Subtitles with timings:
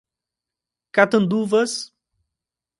[0.93, 1.93] Catanduvas